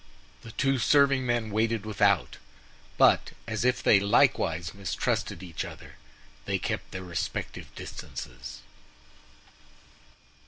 The 0.41 0.51
two 0.53 0.79
serving 0.79 1.27
men 1.27 1.51
waited 1.51 1.85
without; 1.85 2.37
but 2.97 3.33
as 3.45 3.63
if 3.63 3.83
they 3.83 3.99
likewise 3.99 4.73
mistrusted 4.73 5.43
each 5.43 5.63
other, 5.63 5.97
they 6.45 6.57
kept 6.57 6.89
their 6.89 7.03
respective 7.03 7.67
distances. 7.75 8.61